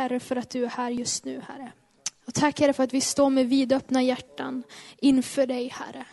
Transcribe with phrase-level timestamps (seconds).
[0.00, 1.72] Herre för att du är här just nu Herre.
[2.26, 4.62] Och tack Herre för att vi står med vidöppna hjärtan
[5.00, 6.04] inför dig Herre.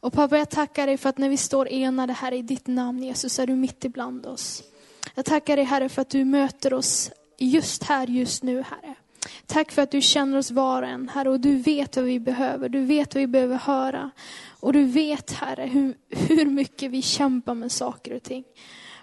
[0.00, 3.02] Och pappa jag tackar dig för att när vi står enade Herre i ditt namn
[3.02, 4.62] Jesus är du mitt ibland oss.
[5.14, 8.94] Jag tackar dig Herre för att du möter oss just här just nu Herre.
[9.46, 12.20] Tack för att du känner oss var och en Herre och du vet vad vi
[12.20, 12.68] behöver.
[12.68, 14.10] Du vet vad vi behöver höra.
[14.60, 18.44] Och du vet Herre hur, hur mycket vi kämpar med saker och ting.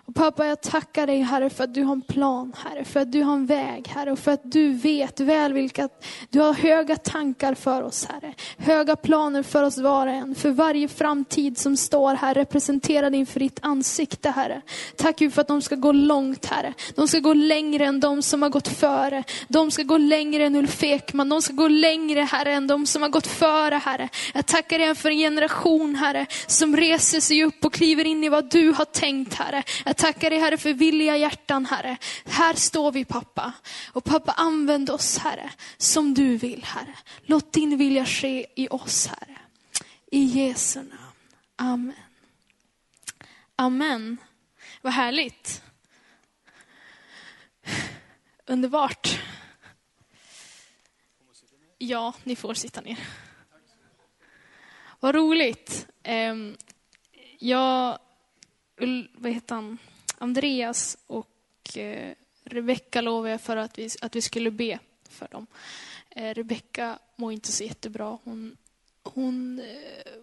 [0.08, 3.12] Och pappa, jag tackar dig Herre för att du har en plan, Herre, för att
[3.12, 5.90] du har en väg, Herre, och för att du vet väl vilka,
[6.30, 8.34] du har höga tankar för oss, Herre.
[8.58, 13.40] Höga planer för oss var och en, för varje framtid som står här representerad inför
[13.40, 14.62] ditt ansikte, Herre.
[14.96, 16.74] Tack Gud för att de ska gå långt, Herre.
[16.96, 19.24] De ska gå längre än de som har gått före.
[19.48, 21.30] De ska gå längre än Ulf Ekman.
[21.30, 24.10] De ska gå längre, Herre, än de som har gått före, Herre.
[24.34, 28.30] Jag tackar dig för en generation, Herre, som reser sig upp och kliver in i
[28.30, 29.64] vad du har tänkt, Herre.
[29.86, 31.97] Jag jag tackar dig Herre för villiga hjärtan Herre.
[32.25, 33.53] Här står vi pappa.
[33.91, 36.95] Och pappa använd oss Herre, som du vill Herre.
[37.22, 39.38] Låt din vilja ske i oss Herre.
[40.11, 40.94] I Jesu namn.
[41.56, 41.94] Amen.
[43.56, 44.17] Amen.
[44.81, 45.63] Vad härligt.
[48.45, 49.19] Underbart.
[51.77, 53.00] Ja, ni får sitta ner.
[55.00, 55.88] Vad roligt.
[56.03, 56.57] Ehm,
[57.39, 58.00] jag,
[59.13, 59.78] vad heter han?
[60.18, 62.13] Andreas och eh,
[62.44, 65.47] Rebecka lovade jag för att vi, att vi skulle be för dem.
[66.09, 68.18] Eh, Rebecka mår inte så jättebra.
[68.24, 68.58] Hon,
[69.03, 70.13] hon, eh,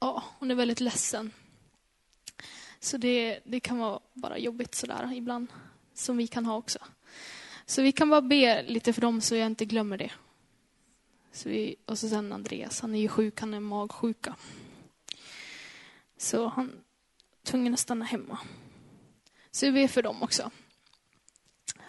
[0.00, 1.30] ja, hon är väldigt ledsen.
[2.80, 5.48] Så det, det kan vara bara jobbigt sådär ibland,
[5.94, 6.78] som vi kan ha också.
[7.66, 10.12] Så vi kan bara be lite för dem så jag inte glömmer det.
[11.32, 14.36] Så vi, och så sen Andreas, han är ju sjuk, han är magsjuka.
[16.16, 16.72] Så han
[17.46, 18.38] tvungen att stanna hemma.
[19.50, 20.50] Så vi ber för dem också.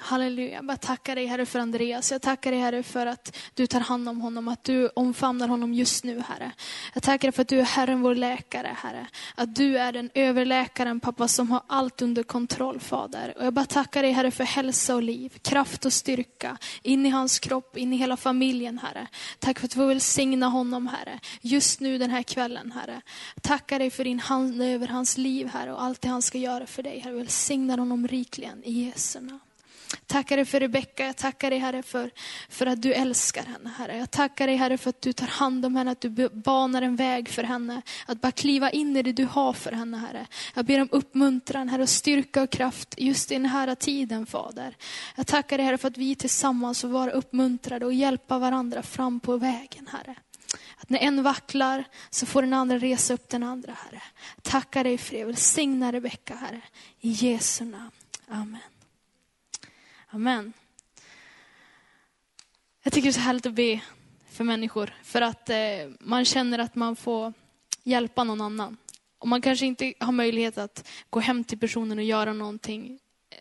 [0.07, 2.11] Halleluja, jag bara tackar dig Herre för Andreas.
[2.11, 5.73] Jag tackar dig Herre för att du tar hand om honom, att du omfamnar honom
[5.73, 6.51] just nu Herre.
[6.93, 9.07] Jag tackar dig för att du är Herren vår läkare Herre.
[9.35, 13.33] Att du är den överläkaren pappa som har allt under kontroll Fader.
[13.37, 17.09] Och jag bara tackar dig Herre för hälsa och liv, kraft och styrka in i
[17.09, 19.07] hans kropp, in i hela familjen Herre.
[19.39, 23.01] Tack för att du får välsigna honom Herre, just nu den här kvällen Herre.
[23.41, 26.65] Tackar dig för din hand över hans liv Herre och allt det han ska göra
[26.65, 27.13] för dig Herre.
[27.13, 29.39] Välsigna honom rikligen i Jesu namn.
[30.07, 32.11] Tackar dig för Rebecka, jag tackar dig Herre för,
[32.49, 33.97] för att du älskar henne Herre.
[33.97, 36.95] Jag tackar dig Herre för att du tar hand om henne, att du banar en
[36.95, 37.81] väg för henne.
[38.05, 40.27] Att bara kliva in i det du har för henne Herre.
[40.55, 44.75] Jag ber om uppmuntran Herre, och styrka och kraft just i den här tiden Fader.
[45.15, 49.19] Jag tackar dig Herre för att vi tillsammans får vara uppmuntrade och hjälpa varandra fram
[49.19, 50.15] på vägen Herre.
[50.77, 54.01] Att när en vacklar så får den andra resa upp den andra Herre.
[54.41, 56.61] Tackar dig för det, välsigna Rebecka Herre.
[56.99, 57.91] I Jesu namn.
[58.27, 58.76] Amen.
[60.09, 60.53] Amen.
[62.83, 63.81] Jag tycker det är så härligt att be
[64.29, 64.93] för människor.
[65.03, 65.57] För att eh,
[65.99, 67.33] man känner att man får
[67.83, 68.77] hjälpa någon annan.
[69.19, 72.99] Och man kanske inte har möjlighet att gå hem till personen och göra någonting
[73.29, 73.37] eh,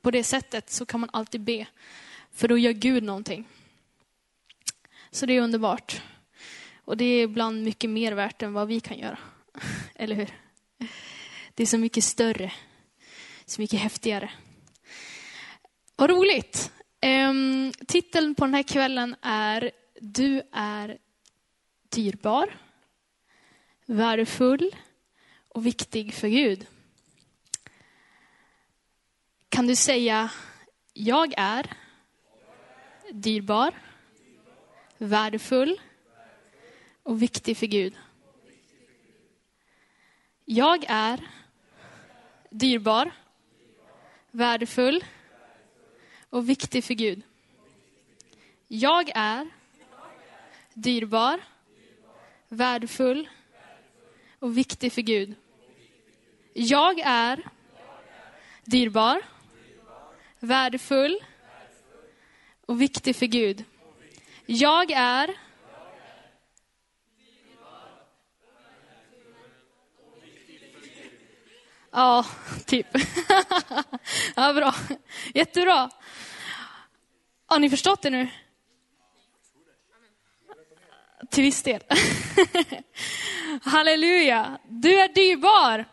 [0.00, 1.66] på det sättet så kan man alltid be.
[2.32, 3.44] För då gör Gud någonting.
[5.10, 6.02] Så det är underbart.
[6.84, 9.18] Och det är ibland mycket mer värt än vad vi kan göra.
[9.94, 10.30] Eller hur?
[11.54, 12.52] Det är så mycket större.
[13.46, 14.30] Så mycket häftigare.
[16.06, 16.72] Vad roligt.
[17.00, 19.70] Ehm, titeln på den här kvällen är
[20.00, 20.98] Du är
[21.88, 22.58] dyrbar,
[23.86, 24.76] värdefull
[25.48, 26.66] och viktig för Gud.
[29.48, 30.30] Kan du säga
[30.92, 31.66] Jag är
[33.12, 33.74] dyrbar,
[34.98, 35.80] värdefull
[37.02, 37.94] och viktig för Gud.
[40.44, 41.20] Jag är
[42.50, 43.10] dyrbar,
[44.30, 45.04] värdefull
[46.30, 47.22] och viktig för Gud.
[48.68, 49.48] Jag är
[50.74, 51.40] dyrbar,
[52.48, 53.28] värdefull
[54.38, 55.34] och viktig för Gud.
[56.52, 57.42] Jag är
[58.64, 59.22] dyrbar,
[60.38, 61.18] värdefull
[62.66, 63.64] och viktig för Gud.
[64.46, 65.45] Jag är
[71.96, 72.24] Ja,
[72.66, 72.86] typ.
[74.36, 74.74] ja, bra.
[75.34, 75.90] Jättebra.
[77.46, 78.28] Har ni förstått det nu?
[81.30, 81.80] Till viss del.
[83.62, 84.58] Halleluja.
[84.68, 85.84] Du är dyrbar.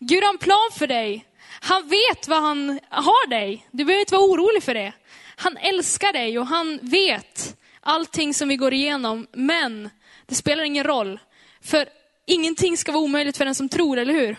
[0.00, 1.26] Gud har en plan för dig.
[1.60, 3.66] Han vet vad han har dig.
[3.70, 4.92] Du behöver inte vara orolig för det.
[5.36, 9.26] Han älskar dig och han vet allting som vi går igenom.
[9.32, 9.90] Men
[10.26, 11.20] det spelar ingen roll.
[11.60, 11.88] För
[12.26, 14.36] ingenting ska vara omöjligt för den som tror, eller hur?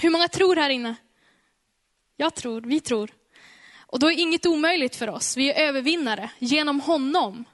[0.00, 0.94] Hur många tror här inne?
[2.16, 3.10] Jag tror, vi tror.
[3.76, 5.36] Och då är inget omöjligt för oss.
[5.36, 7.44] Vi är övervinnare genom honom.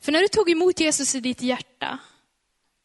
[0.00, 1.98] För när du tog emot Jesus i ditt hjärta,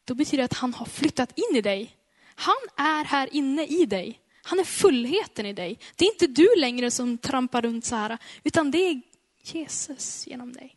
[0.04, 1.96] då betyder det att han har flyttat in i dig.
[2.34, 4.20] Han är här inne i dig.
[4.42, 5.78] Han är fullheten i dig.
[5.96, 9.00] Det är inte du längre som trampar runt så här, utan det är
[9.42, 10.76] Jesus genom dig.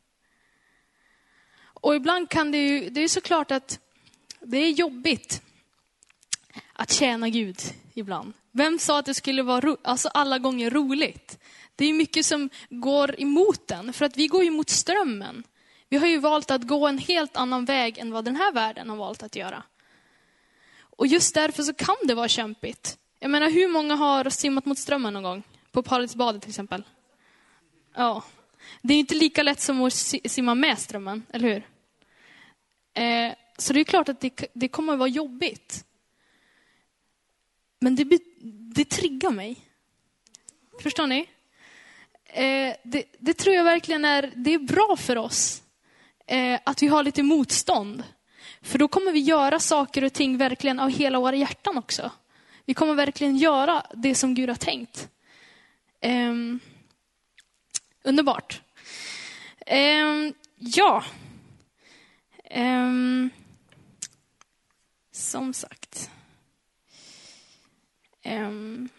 [1.60, 3.80] Och ibland kan det ju, det är såklart att
[4.40, 5.42] det är jobbigt
[6.77, 7.59] att tjäna Gud
[7.94, 8.33] ibland.
[8.51, 11.39] Vem sa att det skulle vara ro, alltså alla gånger roligt?
[11.75, 15.44] Det är mycket som går emot den, för att vi går ju mot strömmen.
[15.89, 18.89] Vi har ju valt att gå en helt annan väg än vad den här världen
[18.89, 19.63] har valt att göra.
[20.79, 22.97] Och just därför så kan det vara kämpigt.
[23.19, 25.44] Jag menar, hur många har simmat mot strömmen någon gång?
[25.71, 26.83] På Paradisbadet till exempel.
[27.95, 28.24] Ja.
[28.81, 29.94] Det är inte lika lätt som att
[30.25, 31.68] simma med strömmen, eller hur?
[33.03, 35.87] Eh, så det är klart att det, det kommer att vara jobbigt.
[37.79, 38.19] Men det,
[38.75, 39.57] det triggar mig.
[40.81, 41.29] Förstår ni?
[42.25, 45.63] Eh, det, det, tror jag verkligen är, det är bra för oss.
[46.27, 48.03] Eh, att vi har lite motstånd.
[48.62, 52.12] För då kommer vi göra saker och ting verkligen av hela våra hjärtan också.
[52.65, 55.09] Vi kommer verkligen göra det som Gud har tänkt.
[56.01, 56.33] Eh,
[58.03, 58.62] underbart.
[59.65, 61.03] Ehm, ja.
[62.44, 63.29] Ehm,
[65.12, 65.76] som sagt.
[68.27, 68.89] Um,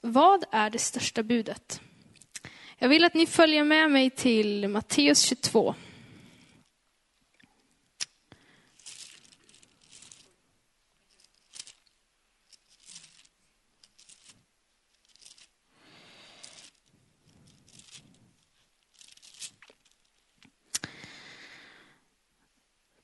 [0.00, 1.80] vad är det största budet?
[2.78, 5.74] Jag vill att ni följer med mig till Matteus 22.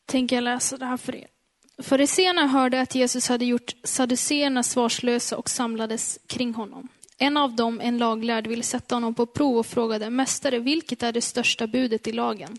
[0.06, 1.37] Tänker jag läsa det här för er.
[1.82, 6.88] Fariséerna hörde att Jesus hade gjort saduceerna svarslösa och samlades kring honom.
[7.18, 11.12] En av dem, en laglärd, ville sätta honom på prov och frågade, Mästare, vilket är
[11.12, 12.58] det största budet i lagen?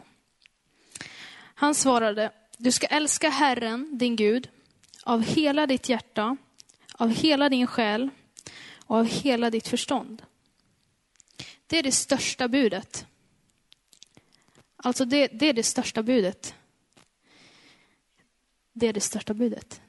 [1.55, 4.49] Han svarade, du ska älska Herren, din Gud,
[5.03, 6.37] av hela ditt hjärta,
[6.93, 8.09] av hela din själ
[8.75, 10.21] och av hela ditt förstånd.
[11.67, 13.05] Det är det största budet.
[14.75, 16.55] Alltså det, det är det största budet.
[18.79, 19.81] Det är det största budet.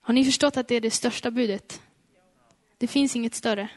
[0.00, 1.82] Har ni förstått att det är det största budet?
[2.78, 3.68] Det finns inget större.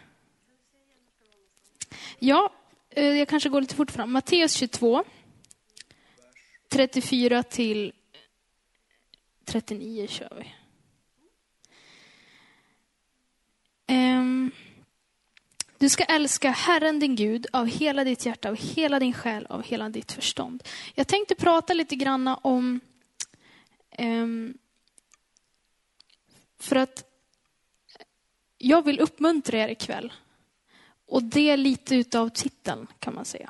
[2.19, 2.53] Ja,
[2.89, 4.11] eh, jag kanske går lite fort fram.
[4.11, 5.03] Matteus 22,
[6.69, 7.93] 34 till
[9.45, 10.53] 39 kör vi.
[13.95, 14.51] Um,
[15.77, 19.63] du ska älska Herren din Gud av hela ditt hjärta, av hela din själ, av
[19.63, 20.63] hela ditt förstånd.
[20.95, 22.79] Jag tänkte prata lite grann om...
[23.99, 24.57] Um,
[26.59, 27.03] för att
[28.57, 30.13] jag vill uppmuntra er ikväll.
[31.07, 33.49] Och det är lite utav titeln kan man säga.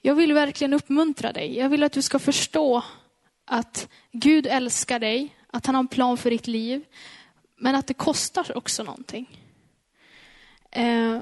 [0.00, 1.58] Jag vill verkligen uppmuntra dig.
[1.58, 2.84] Jag vill att du ska förstå
[3.44, 6.84] att Gud älskar dig, att han har en plan för ditt liv.
[7.56, 9.41] Men att det kostar också någonting.
[10.72, 11.20] Eh,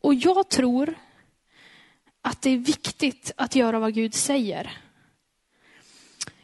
[0.00, 0.94] och jag tror
[2.22, 4.78] att det är viktigt att göra vad Gud säger.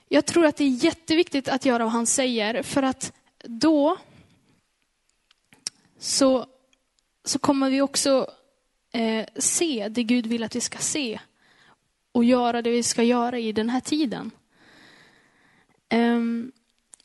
[0.09, 3.12] Jag tror att det är jätteviktigt att göra vad han säger, för att
[3.43, 3.97] då
[5.99, 6.47] så,
[7.25, 8.31] så kommer vi också
[8.93, 11.21] eh, se det Gud vill att vi ska se
[12.12, 14.31] och göra det vi ska göra i den här tiden.
[15.95, 16.52] Um,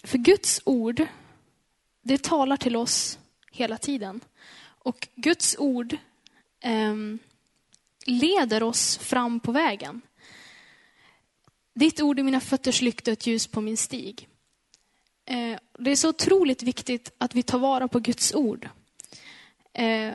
[0.03, 1.05] för Guds ord,
[2.01, 3.19] det talar till oss
[3.51, 4.21] hela tiden.
[4.85, 5.97] Och Guds ord
[6.59, 6.95] eh,
[8.05, 10.01] leder oss fram på vägen.
[11.75, 14.27] Ditt ord är mina fötters lykta ett ljus på min stig.
[15.25, 18.69] Eh, det är så otroligt viktigt att vi tar vara på Guds ord.
[19.73, 20.13] Eh,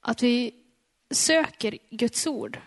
[0.00, 0.54] att vi
[1.10, 2.60] söker Guds ord.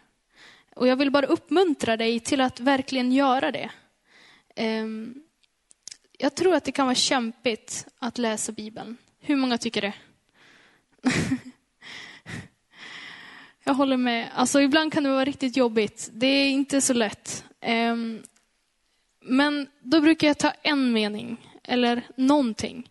[0.75, 3.71] Och jag vill bara uppmuntra dig till att verkligen göra det.
[4.55, 5.23] Ehm,
[6.17, 8.97] jag tror att det kan vara kämpigt att läsa Bibeln.
[9.19, 9.93] Hur många tycker det?
[13.63, 14.29] Jag håller med.
[14.33, 16.09] Alltså ibland kan det vara riktigt jobbigt.
[16.13, 17.45] Det är inte så lätt.
[17.62, 18.24] Ehm,
[19.21, 22.89] men då brukar jag ta en mening eller någonting.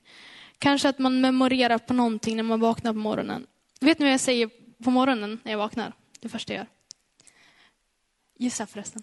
[0.59, 3.47] Kanske att man memorerar på någonting när man vaknar på morgonen.
[3.81, 4.51] Vet ni vad jag säger
[4.85, 5.93] på morgonen när jag vaknar?
[6.21, 6.67] Det första jag gör.
[8.39, 9.03] Gissa förresten.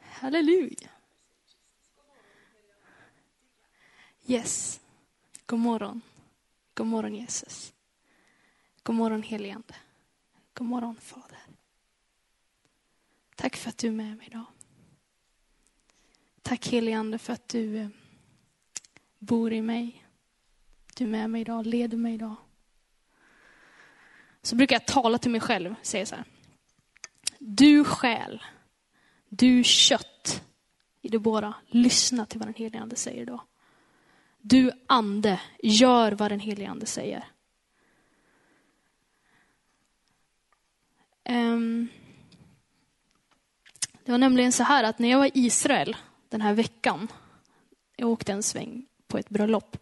[0.00, 0.88] Halleluja.
[4.26, 4.81] Yes.
[5.46, 6.00] God morgon.
[6.74, 7.72] God morgon Jesus.
[8.82, 9.74] God morgon heligande.
[10.54, 11.38] God morgon Fader.
[13.36, 14.44] Tack för att du är med mig idag.
[16.42, 17.88] Tack heligande för att du eh,
[19.18, 20.04] bor i mig.
[20.96, 22.36] Du är med mig idag, leder mig idag.
[24.42, 26.24] Så brukar jag tala till mig själv, säga så här.
[27.38, 28.42] Du själ,
[29.28, 30.44] du kött
[31.00, 33.40] i det båda, lyssna till vad den helige Ande säger idag.
[34.42, 37.24] Du ande, gör vad den helige Ande säger.
[41.24, 41.88] Ehm,
[44.04, 45.96] det var nämligen så här att när jag var i Israel
[46.28, 47.08] den här veckan,
[47.96, 49.78] jag åkte en sväng på ett bröllop,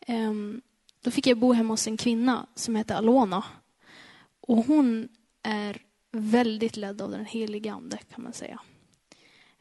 [0.00, 0.62] ehm,
[1.00, 3.44] då fick jag bo hemma hos en kvinna som heter Alona.
[4.40, 5.08] Och hon
[5.42, 8.60] är väldigt ledd av den helige Ande kan man säga.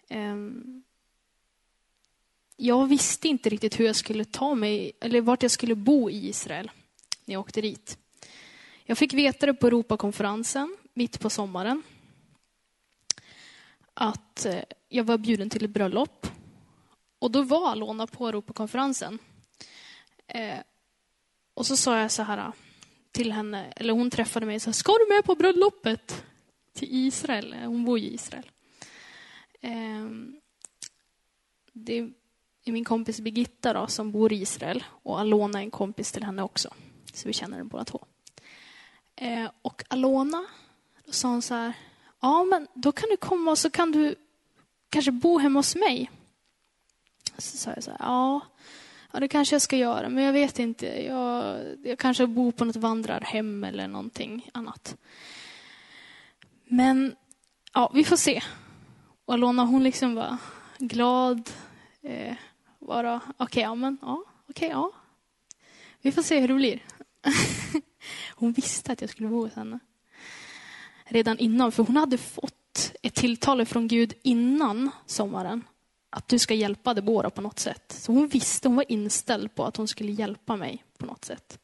[0.10, 0.84] Um,
[2.64, 6.30] jag visste inte riktigt hur jag skulle ta mig, eller vart jag skulle bo i
[6.30, 6.72] Israel
[7.26, 7.98] när jag åkte dit.
[8.84, 11.84] Jag fick veta det på Europakonferensen mitt på sommaren.
[13.94, 16.28] Att eh, jag var bjuden till ett bröllop.
[17.20, 19.20] Och då var Alona på Europakonferensen.
[20.28, 20.60] Eh,
[21.54, 22.54] och så sa jag så här eh,
[23.12, 26.26] till henne, eller hon träffade mig och sa, ska du med på bröllopet
[26.74, 27.54] till Israel?
[27.54, 28.52] Hon bor i Israel.
[29.62, 30.10] Eh,
[31.74, 32.12] det
[32.66, 36.24] är min kompis Birgitta då, som bor i Israel och Alona är en kompis till
[36.24, 36.74] henne också.
[37.14, 38.06] Så vi känner den båda två.
[39.16, 40.46] Eh, och Alona
[41.06, 41.74] då sa hon så här,
[42.22, 44.16] ja men då kan du komma och så kan du
[44.90, 46.12] kanske bo hemma hos mig.
[47.38, 48.42] Så sa jag så här, ja,
[49.12, 51.06] ja det kanske jag ska göra, men jag vet inte.
[51.06, 54.98] Jag, jag kanske bor på något vandrarhem eller någonting annat.
[56.66, 57.16] Men
[57.74, 58.44] ja, vi får se.
[59.26, 60.38] Och Alona hon liksom var
[60.78, 61.50] glad.
[62.02, 62.36] Eh,
[62.88, 64.92] bara, okej, okay, ja men ja, okej, okay, ja.
[66.02, 66.84] Vi får se hur det blir.
[68.36, 69.80] hon visste att jag skulle bo hos henne
[71.12, 75.64] redan innan, för hon hade fått ett tilltal från Gud innan sommaren
[76.10, 77.92] att du ska hjälpa Debora på något sätt.
[77.92, 81.60] Så hon visste, hon var inställd på att hon skulle hjälpa mig på något sätt.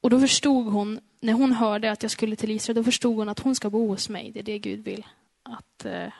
[0.00, 3.28] Och då förstod hon, när hon hörde att jag skulle till Israel, då förstod hon
[3.28, 4.30] att hon ska bo hos mig.
[4.32, 5.06] Det är det Gud vill
[5.42, 6.12] att eh, jag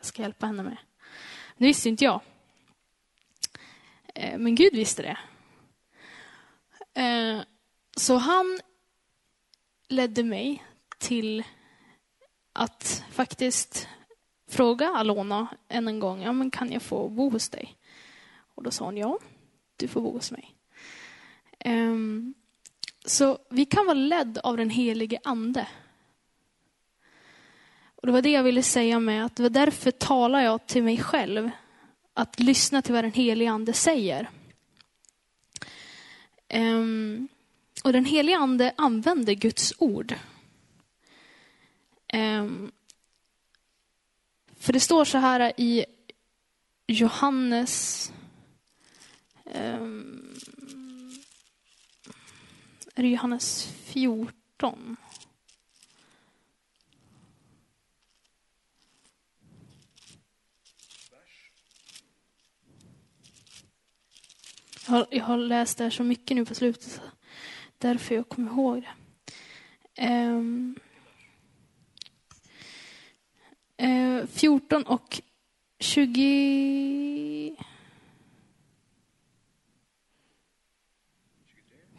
[0.00, 0.76] ska hjälpa henne med.
[1.56, 2.20] Det visste inte jag.
[4.14, 5.18] Eh, men Gud visste det.
[7.00, 7.42] Eh,
[7.96, 8.60] så han
[9.88, 10.64] ledde mig
[10.98, 11.42] till
[12.52, 13.88] att faktiskt
[14.48, 17.76] fråga Alona än en gång, ja men kan jag få bo hos dig?
[18.36, 19.18] Och då sa hon, ja,
[19.76, 20.54] du får bo hos mig.
[21.64, 22.34] Um,
[23.04, 25.68] så vi kan vara ledd av den helige ande.
[27.96, 30.82] Och det var det jag ville säga med att det var därför talar jag till
[30.82, 31.50] mig själv.
[32.14, 34.30] Att lyssna till vad den helige ande säger.
[36.54, 37.28] Um,
[37.84, 40.14] och den helige ande använder Guds ord.
[42.12, 42.72] Um,
[44.56, 45.84] för det står så här i
[46.86, 48.12] Johannes
[49.44, 50.34] um,
[52.96, 54.96] är det Johannes 14?
[64.86, 67.00] Jag har, jag har läst det här så mycket nu på slutet, så
[67.78, 68.88] därför jag kommer ihåg det.
[70.02, 70.76] Ehm,
[73.76, 75.20] eh, um, 14 och
[75.78, 77.56] 20...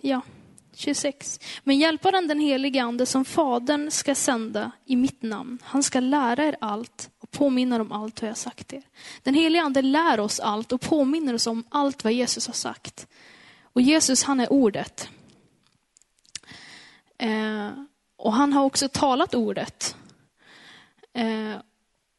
[0.01, 0.21] Ja,
[0.73, 1.39] 26.
[1.63, 6.45] Men hjälparen den helige Ande som Fadern ska sända i mitt namn, han ska lära
[6.45, 8.83] er allt påminna om allt vad jag sagt er.
[9.23, 13.07] Den helige Ande lär oss allt och påminner oss om allt vad Jesus har sagt.
[13.63, 15.09] Och Jesus, han är ordet.
[17.17, 17.69] Eh,
[18.17, 19.95] och han har också talat ordet.
[21.13, 21.55] Eh,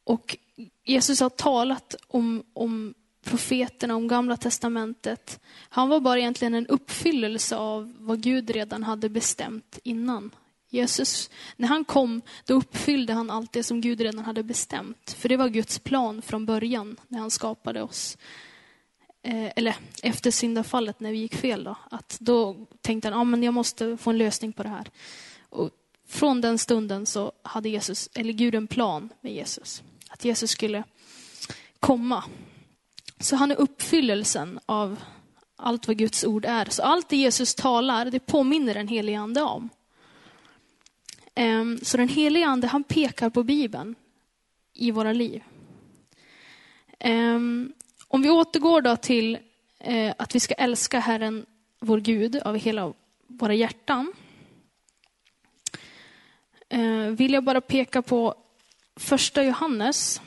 [0.03, 0.37] och
[0.83, 2.93] Jesus har talat om, om
[3.23, 5.39] profeterna, om gamla testamentet.
[5.69, 10.31] Han var bara egentligen en uppfyllelse av vad Gud redan hade bestämt innan.
[10.69, 15.15] Jesus, när han kom, då uppfyllde han allt det som Gud redan hade bestämt.
[15.19, 18.17] För det var Guds plan från början när han skapade oss.
[19.23, 21.75] Eh, eller efter syndafallet när vi gick fel då.
[21.91, 24.89] Att då tänkte han, ja men jag måste få en lösning på det här.
[25.49, 25.69] Och
[26.07, 29.83] från den stunden så hade Jesus, eller Gud en plan med Jesus.
[30.09, 30.83] Att Jesus skulle
[31.79, 32.23] komma.
[33.19, 34.99] Så han är uppfyllelsen av
[35.55, 36.65] allt vad Guds ord är.
[36.69, 39.69] Så allt det Jesus talar, det påminner den helige ande om.
[41.39, 43.95] Ehm, så den helige ande, han pekar på Bibeln
[44.73, 45.43] i våra liv.
[46.99, 47.73] Ehm,
[48.07, 49.37] om vi återgår då till
[49.79, 51.45] eh, att vi ska älska Herren,
[51.79, 52.93] vår Gud, av hela
[53.27, 54.13] våra hjärtan.
[56.69, 58.35] Eh, vill jag bara peka på
[58.95, 60.21] första Johannes.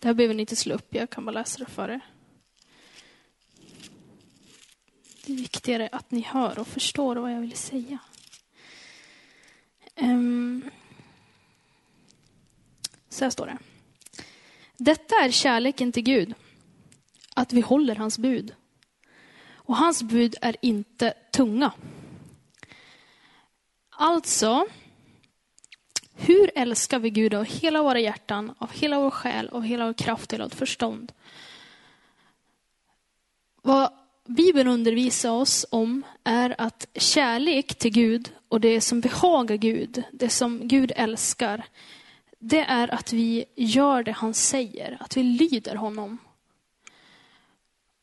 [0.00, 2.00] Det här behöver ni inte slå upp, jag kan bara läsa det för er.
[5.26, 7.98] Det är viktigare att ni hör och förstår vad jag vill säga.
[10.00, 10.70] Um,
[13.16, 13.58] Så här står det.
[14.76, 16.34] Detta är kärleken till Gud,
[17.34, 18.54] att vi håller hans bud.
[19.54, 21.72] Och hans bud är inte tunga.
[23.90, 24.66] Alltså,
[26.14, 29.92] hur älskar vi Gud av hela våra hjärtan, av hela vår själ, av hela vår
[29.92, 31.12] kraft, hela vårt förstånd?
[33.62, 33.92] Vad
[34.26, 40.28] Bibeln undervisar oss om är att kärlek till Gud och det som behagar Gud, det
[40.28, 41.66] som Gud älskar,
[42.38, 46.18] det är att vi gör det han säger, att vi lyder honom.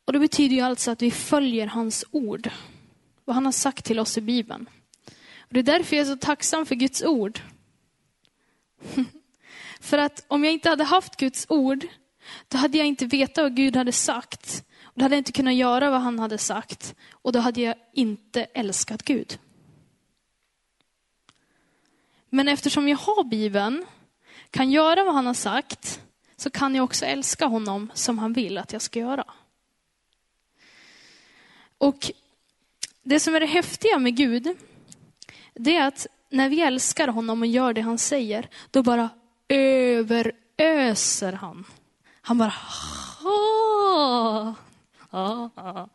[0.04, 2.50] Och det betyder ju alltså att vi följer hans ord,
[3.24, 4.68] vad han har sagt till oss i Bibeln.
[5.38, 7.40] Och det är därför jag är så tacksam för Guds ord.
[9.80, 11.86] för att om jag inte hade haft Guds ord,
[12.48, 14.64] då hade jag inte vetat vad Gud hade sagt.
[14.94, 16.94] Då hade jag inte kunnat göra vad han hade sagt.
[17.12, 19.38] Och då hade jag inte älskat Gud.
[22.30, 23.86] Men eftersom jag har Bibeln,
[24.50, 26.00] kan göra vad han har sagt,
[26.36, 29.24] så kan jag också älska honom som han vill att jag ska göra.
[31.78, 32.10] Och
[33.02, 34.56] det som är det häftiga med Gud,
[35.54, 39.08] det är att när vi älskar honom och gör det han säger, då bara
[39.48, 41.64] överöser han.
[42.20, 42.54] Han bara
[43.24, 44.54] "Ah,
[45.14, 45.88] ja, ja.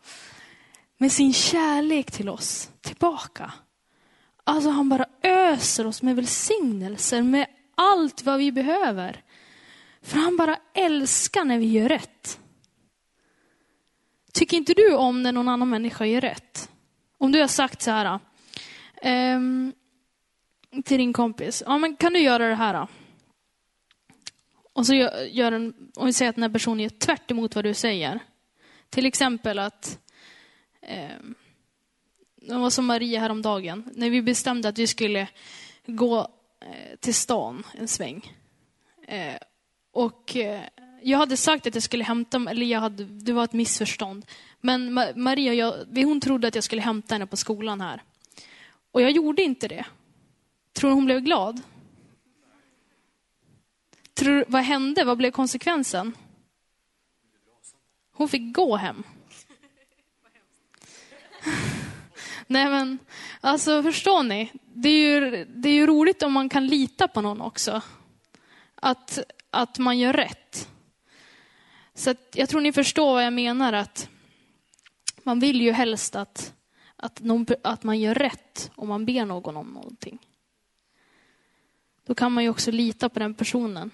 [0.97, 3.53] med sin kärlek till oss tillbaka.
[4.43, 9.23] Alltså han bara öser oss med välsignelser, med allt vad vi behöver.
[10.01, 12.39] För han bara älskar när vi gör rätt.
[14.33, 16.69] Tycker inte du om när någon annan människa gör rätt?
[17.17, 18.19] Om du har sagt så här
[19.35, 19.73] um,
[20.85, 22.73] till din kompis, ja men kan du göra det här?
[22.73, 22.87] Då?
[24.73, 27.55] Och så gör, gör en, om vi säger att den här personen gör tvärt emot
[27.55, 28.19] vad du säger.
[28.89, 29.99] Till exempel att
[30.81, 31.17] eh,
[32.35, 35.27] det var som Maria häromdagen, när vi bestämde att vi skulle
[35.85, 36.19] gå
[36.61, 38.33] eh, till stan en sväng.
[39.07, 39.35] Eh,
[39.91, 40.61] och eh,
[41.01, 44.25] jag hade sagt att jag skulle hämta, eller jag hade, det var ett missförstånd.
[44.61, 48.03] Men Ma- Maria, jag, hon trodde att jag skulle hämta henne på skolan här.
[48.91, 49.85] Och jag gjorde inte det.
[50.73, 51.61] Tror du hon blev glad?
[54.13, 55.03] Tror, du- vad hände?
[55.03, 56.13] Vad blev konsekvensen?
[58.19, 59.03] Hon fick gå hem.
[62.47, 62.99] Nej men,
[63.41, 64.51] alltså förstår ni?
[64.73, 67.81] Det är, ju, det är ju roligt om man kan lita på någon också.
[68.75, 70.69] Att, att man gör rätt.
[71.93, 74.09] Så att jag tror ni förstår vad jag menar att
[75.23, 76.53] man vill ju helst att,
[76.95, 80.19] att, någon, att man gör rätt om man ber någon om någonting.
[82.05, 83.91] Då kan man ju också lita på den personen.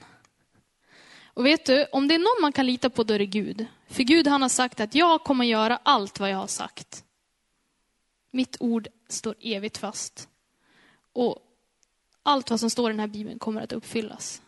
[1.35, 3.65] Och vet du, om det är någon man kan lita på, då är det Gud.
[3.87, 7.05] För Gud han har sagt att jag kommer göra allt vad jag har sagt.
[8.31, 10.29] Mitt ord står evigt fast.
[11.13, 11.39] Och
[12.23, 14.41] allt vad som står i den här bibeln kommer att uppfyllas.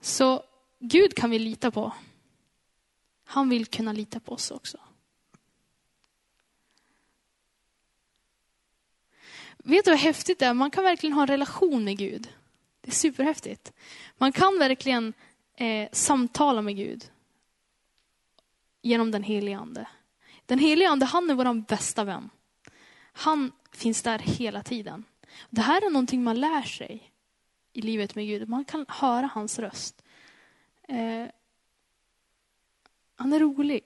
[0.00, 0.44] Så
[0.78, 1.92] Gud kan vi lita på.
[3.24, 4.78] Han vill kunna lita på oss också.
[9.58, 10.54] Vet du vad häftigt det är?
[10.54, 12.28] Man kan verkligen ha en relation med Gud.
[12.90, 13.72] Det är superhäftigt.
[14.18, 15.12] Man kan verkligen
[15.54, 17.10] eh, samtala med Gud
[18.82, 19.88] genom den helige Ande.
[20.46, 22.30] Den helige Ande, han är vår bästa vän.
[23.12, 25.04] Han finns där hela tiden.
[25.50, 27.12] Det här är någonting man lär sig
[27.72, 28.48] i livet med Gud.
[28.48, 30.02] Man kan höra hans röst.
[30.88, 31.26] Eh,
[33.16, 33.84] han är rolig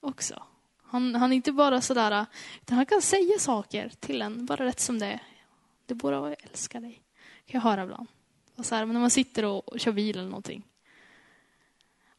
[0.00, 0.42] också.
[0.82, 2.26] Han, han är inte bara sådär,
[2.62, 5.22] utan han kan säga saker till en, bara rätt som det är.
[5.86, 7.02] Det borde jag älska dig.
[7.46, 8.08] kan jag höra ibland.
[8.56, 10.62] Och så här, men när man sitter och, och kör bil eller någonting.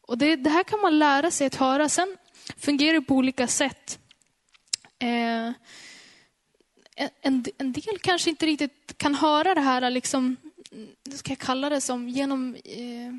[0.00, 1.88] Och det, det här kan man lära sig att höra.
[1.88, 2.16] Sen
[2.56, 3.98] fungerar det på olika sätt.
[4.98, 5.52] Eh,
[7.20, 10.36] en, en del kanske inte riktigt kan höra det här, liksom,
[10.72, 13.14] mm, ska jag kalla det som, genom eh,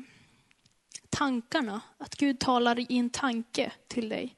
[1.10, 1.80] tankarna.
[1.98, 4.36] Att Gud talar i en tanke till dig.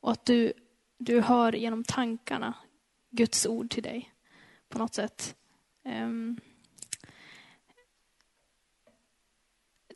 [0.00, 0.52] Och att du,
[0.98, 2.54] du hör genom tankarna
[3.10, 4.12] Guds ord till dig
[4.68, 5.36] på något sätt.
[5.84, 6.40] Um,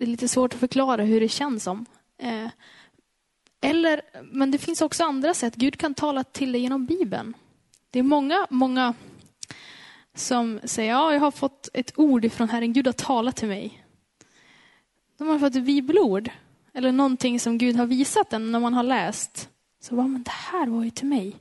[0.00, 1.86] det är lite svårt att förklara hur det känns som.
[2.18, 2.48] Eh,
[3.60, 5.54] eller, men det finns också andra sätt.
[5.54, 7.36] Gud kan tala till dig genom Bibeln.
[7.90, 8.94] Det är många, många
[10.14, 12.72] som säger, ja, jag har fått ett ord ifrån Herren.
[12.72, 13.84] Gud har talat till mig.
[15.18, 16.30] De har fått ett bibelord.
[16.74, 19.48] Eller någonting som Gud har visat en när man har läst.
[19.80, 21.36] Så bara, men det här var ju till mig.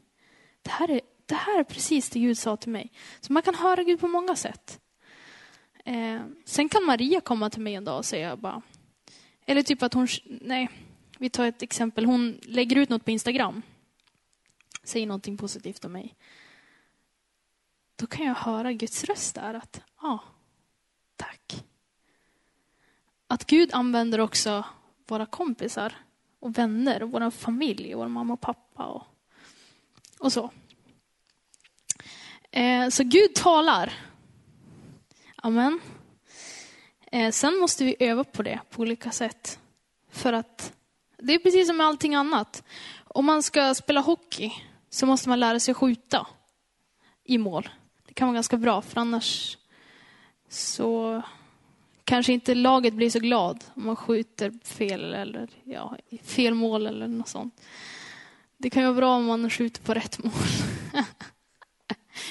[0.61, 2.91] Det här är, det här är precis det Gud sa till mig.
[3.19, 4.79] Så man kan höra Gud på många sätt.
[5.89, 8.61] Eh, sen kan Maria komma till mig en dag och säga bara,
[9.45, 10.69] eller typ att hon, nej,
[11.17, 12.05] vi tar ett exempel.
[12.05, 13.61] Hon lägger ut något på Instagram.
[14.83, 16.15] Säger någonting positivt om mig.
[17.95, 20.23] Då kan jag höra Guds röst där att, ja, ah,
[21.15, 21.63] tack.
[23.27, 24.65] Att Gud använder också
[25.07, 25.93] våra kompisar
[26.39, 29.03] och vänner och vår familj, vår mamma och pappa och,
[30.19, 30.51] och så.
[32.51, 34.08] Eh, så Gud talar.
[35.41, 35.79] Amen.
[37.11, 39.59] Eh, sen måste vi öva på det på olika sätt.
[40.11, 40.73] För att
[41.17, 42.63] det är precis som med allting annat.
[43.03, 44.51] Om man ska spela hockey
[44.89, 46.27] så måste man lära sig skjuta
[47.23, 47.69] i mål.
[48.07, 49.57] Det kan vara ganska bra, för annars
[50.49, 51.21] så
[52.03, 57.07] kanske inte laget blir så glad om man skjuter fel eller ja, fel mål eller
[57.07, 57.61] något sånt.
[58.57, 60.33] Det kan ju vara bra om man skjuter på rätt mål.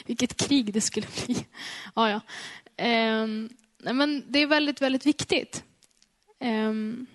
[0.07, 1.47] Vilket krig det skulle bli.
[1.95, 2.21] Ja, ja.
[2.79, 5.65] Um, men det är väldigt, väldigt viktigt.
[6.41, 7.07] Um,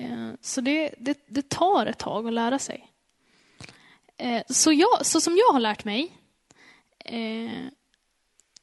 [0.00, 2.92] uh, så det, det, det, tar ett tag att lära sig.
[4.22, 6.12] Uh, så, jag, så som jag har lärt mig,
[7.12, 7.68] uh,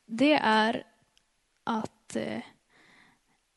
[0.05, 0.85] det är
[1.63, 2.17] att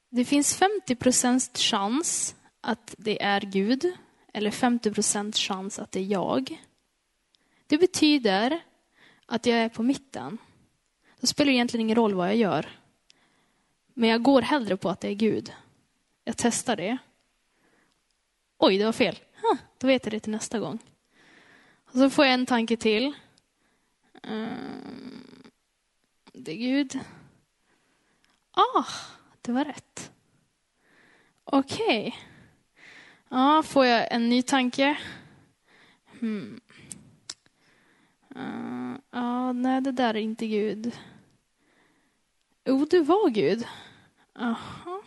[0.08, 3.92] det finns 50 procents chans att det är Gud,
[4.32, 6.62] eller 50 procents chans att det är jag.
[7.66, 8.60] Det betyder
[9.26, 10.38] att jag är på mitten.
[11.26, 12.68] Då spelar det egentligen ingen roll vad jag gör.
[13.94, 15.52] Men jag går hellre på att det är Gud.
[16.24, 16.98] Jag testar det.
[18.58, 19.18] Oj, det var fel.
[19.42, 20.78] Ha, då vet jag det till nästa gång.
[21.84, 23.12] Och så får jag en tanke till.
[24.22, 25.50] Um,
[26.32, 27.00] det är Gud.
[28.50, 28.84] Ah,
[29.42, 30.12] det var rätt.
[31.44, 32.08] Okej.
[32.08, 32.12] Okay.
[33.28, 34.98] Ja, får jag en ny tanke?
[36.20, 36.60] Hmm.
[38.36, 40.92] Uh, ja, nej, det där är inte Gud.
[42.68, 43.66] Jo, det var Gud.
[44.38, 45.02] Aha.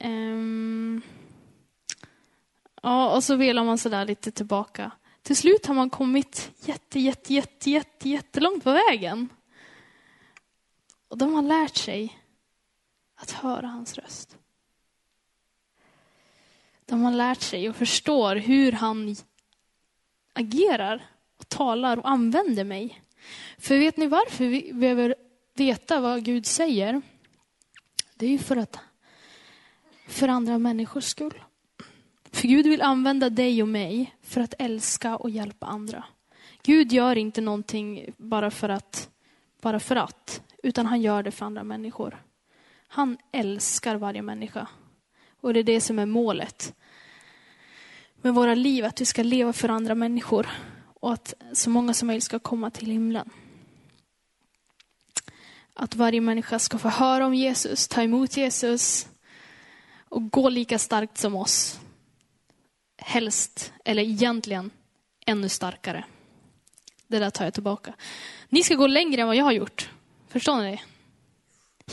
[0.00, 1.02] Um.
[2.82, 4.90] Ja, och så velar man sådär lite tillbaka.
[5.22, 9.28] Till slut har man kommit jätte, jätte, jätte, jätte, jättelångt på vägen.
[11.08, 12.18] Och de har lärt sig
[13.14, 14.36] att höra hans röst.
[16.86, 19.16] De har lärt sig och förstår hur han
[20.32, 23.02] agerar och talar och använder mig.
[23.58, 25.14] För vet ni varför vi behöver
[25.60, 27.02] veta vad Gud säger?
[28.14, 28.78] Det är ju för att
[30.08, 31.42] för andra människors skull.
[32.32, 36.04] För Gud vill använda dig och mig för att älska och hjälpa andra.
[36.62, 39.10] Gud gör inte någonting bara för att,
[39.62, 42.22] bara för att, utan han gör det för andra människor.
[42.88, 44.68] Han älskar varje människa.
[45.40, 46.74] Och det är det som är målet
[48.16, 50.48] med våra liv, att vi ska leva för andra människor
[51.00, 53.30] och att så många som möjligt ska komma till himlen.
[55.82, 59.08] Att varje människa ska få höra om Jesus, ta emot Jesus
[60.08, 61.80] och gå lika starkt som oss.
[62.96, 64.70] Helst, eller egentligen
[65.26, 66.04] ännu starkare.
[67.06, 67.94] Det där tar jag tillbaka.
[68.48, 69.90] Ni ska gå längre än vad jag har gjort.
[70.28, 70.70] Förstår ni?
[70.70, 70.80] det?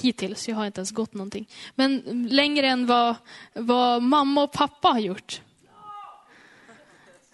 [0.02, 1.50] Hittills, jag har inte ens gått någonting.
[1.76, 3.15] Men längre än vad,
[3.54, 5.41] vad mamma och pappa har gjort.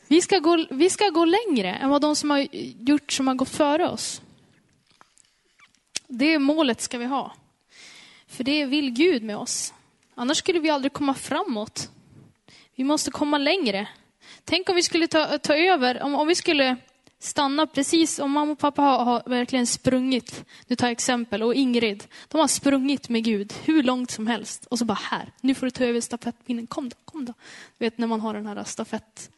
[0.07, 2.47] Vi ska, gå, vi ska gå längre än vad de som har
[2.89, 4.21] gjort som har gått före oss.
[6.17, 7.31] Det målet ska vi ha.
[8.27, 9.73] För det vill Gud med oss.
[10.15, 11.89] Annars skulle vi aldrig komma framåt.
[12.75, 13.87] Vi måste komma längre.
[14.45, 16.77] Tänk om vi skulle ta, ta över, om, om vi skulle
[17.19, 21.53] stanna precis, om mamma och pappa har, har, verkligen sprungit, nu tar jag exempel, och
[21.53, 24.65] Ingrid, de har sprungit med Gud hur långt som helst.
[24.65, 27.33] Och så bara här, nu får du ta över stafettpinnen, kom då, kom då.
[27.77, 29.29] Du vet när man har den här stafett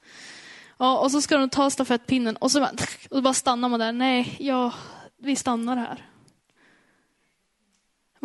[0.77, 2.71] Ja, och så ska de ta stafettpinnen och så bara,
[3.09, 3.91] och bara stannar man där.
[3.91, 4.73] Nej, ja,
[5.17, 6.05] vi stannar här.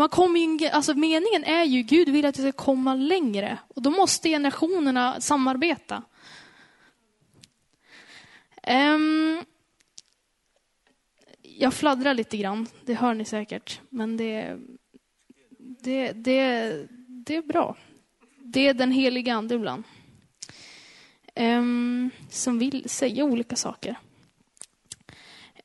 [0.00, 3.58] Man kommer in, alltså meningen är ju, Gud vill att vi ska komma längre.
[3.68, 6.02] Och då måste generationerna samarbeta.
[8.66, 9.44] Um,
[11.42, 13.80] jag fladdrar lite grann, det hör ni säkert.
[13.88, 14.58] Men det,
[15.58, 17.76] det, det, det är bra.
[18.38, 19.84] Det är den heliga ande ibland
[21.34, 23.98] um, som vill säga olika saker.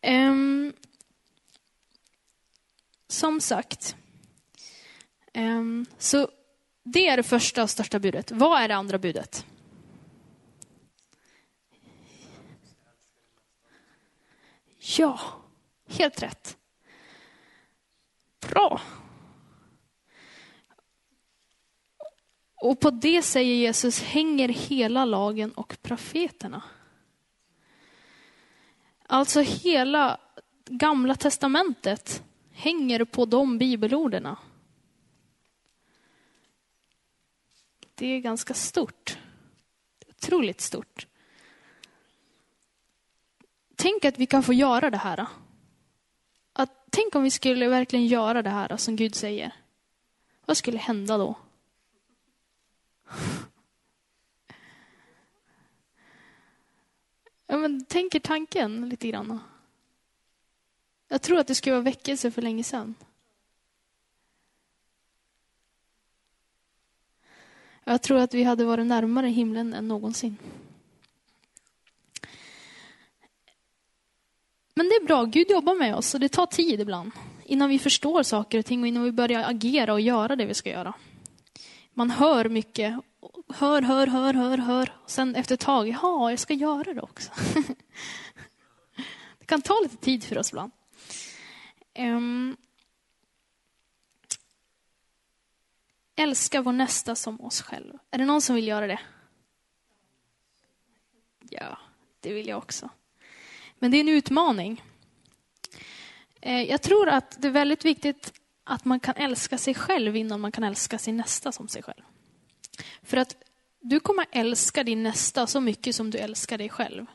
[0.02, 0.74] Um,
[3.08, 3.96] som sagt,
[5.38, 6.30] Ehm, så
[6.84, 8.32] det är det första och största budet.
[8.32, 9.46] Vad är det andra budet?
[14.98, 15.20] Ja,
[15.88, 16.58] helt rätt.
[18.50, 18.82] Bra.
[22.56, 26.64] Och på det säger Jesus hänger hela lagen och profeterna.
[29.08, 30.18] Alltså hela
[30.66, 34.36] gamla testamentet hänger på de bibelorden.
[37.96, 39.18] Det är ganska stort.
[40.08, 41.08] Otroligt stort.
[43.76, 45.28] Tänk att vi kan få göra det här.
[46.54, 49.56] Att, tänk om vi skulle verkligen göra det här som Gud säger.
[50.46, 51.36] Vad skulle hända då?
[57.48, 59.40] Ja, men tänk er tanken lite grann.
[61.08, 62.96] Jag tror att det skulle vara väckelse för länge sedan.
[67.88, 70.38] Jag tror att vi hade varit närmare himlen än någonsin.
[74.76, 77.12] Men det är bra, Gud jobbar med oss och det tar tid ibland.
[77.46, 80.54] Innan vi förstår saker och ting och innan vi börjar agera och göra det vi
[80.54, 80.94] ska göra.
[81.94, 83.00] Man hör mycket,
[83.54, 84.94] hör, hör, hör, hör, hör.
[85.04, 87.32] Och sen efter ett tag, ja, jag ska göra det också.
[89.40, 90.72] det kan ta lite tid för oss ibland.
[92.00, 92.58] Um,
[96.16, 98.00] älska vår nästa som oss själva.
[98.12, 99.00] Är det någon som vill göra det?
[101.50, 101.78] Ja,
[102.20, 102.90] det vill jag också.
[103.80, 104.84] Men det är en utmaning.
[106.42, 110.42] Eh, jag tror att det är väldigt viktigt att man kan älska sig själv innan
[110.42, 112.04] man kan älska sin nästa som sig själv.
[113.04, 113.36] För att
[113.80, 117.06] du kommer älska din nästa så mycket som du älskar dig själv.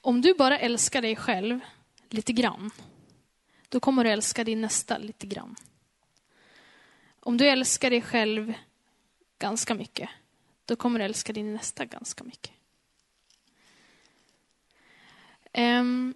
[0.00, 1.60] Om du bara älskar dig själv
[2.10, 2.70] lite grann,
[3.68, 5.56] då kommer du älska din nästa lite grann.
[7.26, 8.54] Om du älskar dig själv
[9.38, 10.08] ganska mycket,
[10.64, 12.52] då kommer du älska din nästa ganska mycket.
[15.58, 16.14] Um,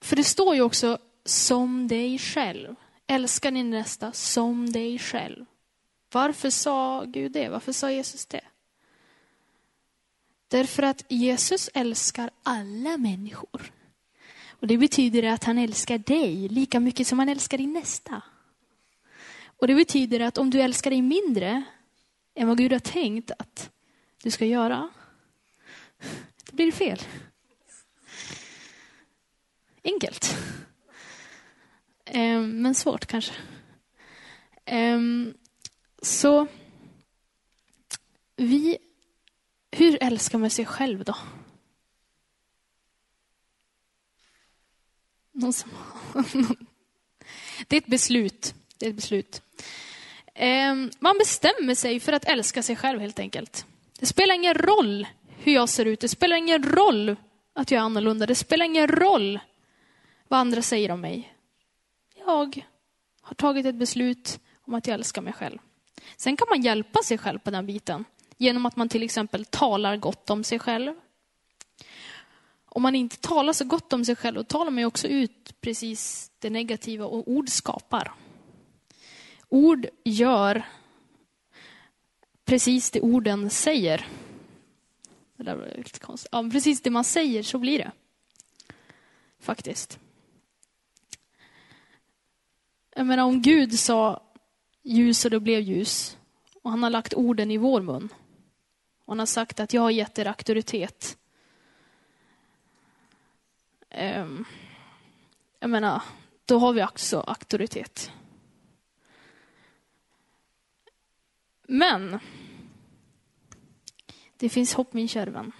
[0.00, 2.74] för det står ju också som dig själv.
[3.06, 5.44] Älska din nästa som dig själv.
[6.12, 7.48] Varför sa Gud det?
[7.48, 8.44] Varför sa Jesus det?
[10.48, 13.72] Därför att Jesus älskar alla människor.
[14.48, 18.22] Och Det betyder att han älskar dig lika mycket som han älskar din nästa.
[19.56, 21.64] Och Det betyder att om du älskar dig mindre
[22.34, 23.70] än vad Gud har tänkt att
[24.22, 24.90] du ska göra,
[26.44, 27.00] då blir det fel.
[29.84, 30.36] Enkelt.
[32.04, 33.34] Ehm, men svårt kanske.
[34.64, 35.34] Ehm,
[36.02, 36.46] så
[38.36, 38.78] vi,
[39.70, 41.16] hur älskar man sig själv då?
[45.32, 45.70] Någon som,
[47.68, 48.54] det är ett beslut.
[48.84, 49.42] Det är ett beslut.
[50.34, 53.66] Ehm, man bestämmer sig för att älska sig själv helt enkelt.
[53.98, 55.06] Det spelar ingen roll
[55.38, 56.00] hur jag ser ut.
[56.00, 57.16] Det spelar ingen roll
[57.54, 58.26] att jag är annorlunda.
[58.26, 59.40] Det spelar ingen roll
[60.28, 61.34] vad andra säger om mig.
[62.26, 62.64] Jag
[63.22, 65.58] har tagit ett beslut om att jag älskar mig själv.
[66.16, 68.04] Sen kan man hjälpa sig själv på den biten
[68.36, 70.94] genom att man till exempel talar gott om sig själv.
[72.66, 76.30] Om man inte talar så gott om sig själv, då talar man också ut precis
[76.38, 78.12] det negativa och ord skapar.
[79.54, 80.66] Ord gör
[82.44, 84.08] precis det orden säger.
[85.36, 86.28] Det där var lite konstigt.
[86.32, 87.92] Ja, precis det man säger, så blir det.
[89.38, 89.98] Faktiskt.
[92.94, 94.22] Jag menar om Gud sa
[94.82, 96.16] ljus och det blev ljus.
[96.62, 98.08] Och han har lagt orden i vår mun.
[99.04, 101.18] Och han har sagt att jag har gett er auktoritet.
[103.90, 104.44] Um,
[105.58, 106.02] jag menar,
[106.44, 108.10] då har vi också auktoritet.
[111.66, 112.18] Men
[114.36, 115.52] det finns hopp min kära vän.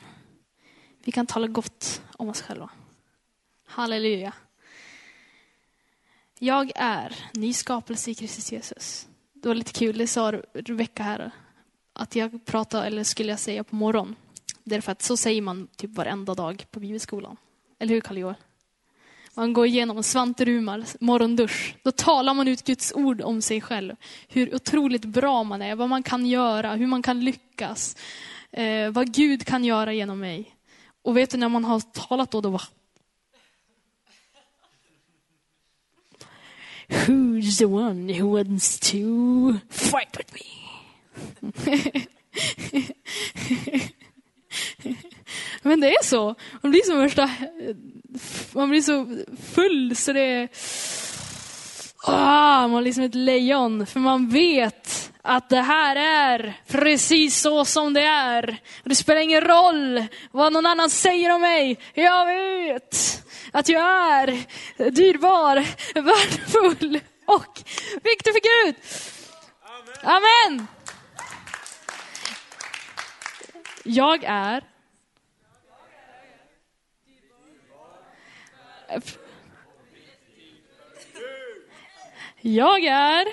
[1.05, 2.71] Vi kan tala gott om oss själva.
[3.67, 4.33] Halleluja.
[6.39, 9.09] Jag är ny skapelse i Kristus Jesus.
[9.33, 11.31] Det var lite kul, det sa Rebecka här,
[11.93, 14.17] att jag pratar, eller skulle jag säga på morgon.
[14.65, 17.37] Därför att så säger man typ varenda dag på bibelskolan.
[17.79, 18.35] Eller hur karl joel
[19.37, 21.75] man går igenom Svante Rumar morgondusch.
[21.83, 23.97] Då talar man ut Guds ord om sig själv.
[24.29, 27.97] Hur otroligt bra man är, vad man kan göra, hur man kan lyckas.
[28.51, 30.55] Eh, vad Gud kan göra genom mig.
[31.03, 32.63] Och vet du när man har talat då, då bara...
[36.89, 38.99] Who's the one who wants to
[39.71, 40.41] fight with me?
[45.63, 46.35] Men det är så.
[46.63, 47.31] Man blir så värsta...
[48.53, 50.49] Man blir så full så det...
[52.07, 57.65] Ah, man är liksom ett lejon, för man vet att det här är precis så
[57.65, 58.57] som det är.
[58.85, 61.79] Det spelar ingen roll vad någon annan säger om mig.
[61.95, 64.45] Jag vet att jag är
[64.91, 65.57] dyrbar,
[65.95, 67.61] värdefull och
[68.03, 68.75] viktig för Gud.
[70.03, 70.67] Amen.
[73.87, 74.65] Jag är
[82.41, 83.27] Jag är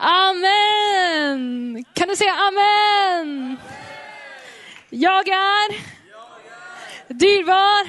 [0.00, 1.84] Amen!
[1.94, 3.56] Kan du säga amen?
[4.90, 5.76] Jag är
[7.08, 7.88] dyrbar,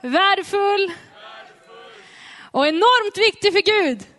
[0.00, 0.92] värdefull
[2.50, 4.11] och enormt viktig för Gud.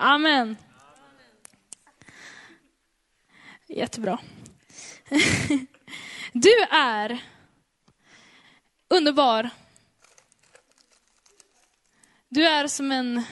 [0.00, 0.56] Amen.
[3.66, 4.18] Jättebra.
[6.32, 7.22] Du är
[8.88, 9.50] underbar.
[12.28, 13.22] Du är som en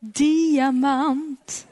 [0.00, 1.68] diamant.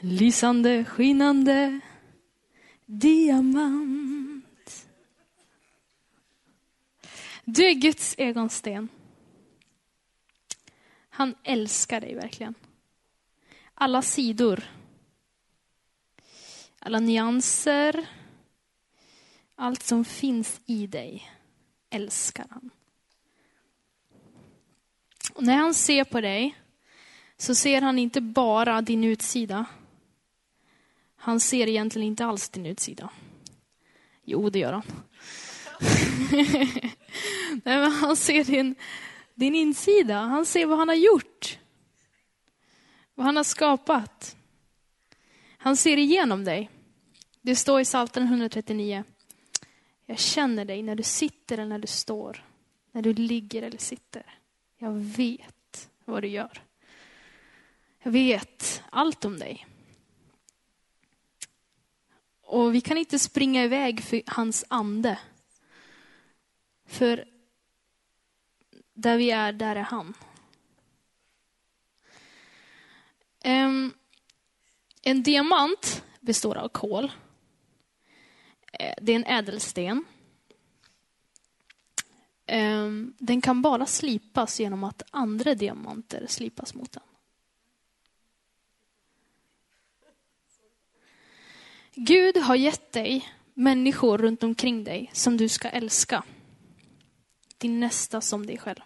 [0.00, 1.80] Lysande, skinande
[2.86, 4.27] diamant.
[7.50, 8.88] Du är Guds ögonsten.
[11.08, 12.54] Han älskar dig verkligen.
[13.74, 14.64] Alla sidor.
[16.78, 18.08] Alla nyanser.
[19.54, 21.30] Allt som finns i dig
[21.90, 22.70] älskar han.
[25.32, 26.56] Och när han ser på dig
[27.36, 29.66] så ser han inte bara din utsida.
[31.16, 33.10] Han ser egentligen inte alls din utsida.
[34.24, 34.84] Jo, det gör han.
[37.64, 38.74] Nej, men han ser din,
[39.34, 40.18] din insida.
[40.18, 41.58] Han ser vad han har gjort.
[43.14, 44.36] Vad han har skapat.
[45.58, 46.70] Han ser igenom dig.
[47.42, 49.04] Det står i Psaltaren 139.
[50.06, 52.44] Jag känner dig när du sitter eller när du står.
[52.92, 54.38] När du ligger eller sitter.
[54.78, 56.62] Jag vet vad du gör.
[58.02, 59.66] Jag vet allt om dig.
[62.42, 65.18] Och vi kan inte springa iväg för hans ande.
[66.88, 67.24] För
[68.94, 70.14] där vi är, där är han.
[75.02, 77.12] En diamant består av kol.
[78.72, 80.04] Eh, det är en ädelsten.
[83.18, 87.02] Den kan bara slipas genom att andra diamanter slipas mot den.
[91.94, 96.24] Gud har gett dig människor runt omkring dig som du ska älska.
[97.58, 98.80] Din nästa som dig själv.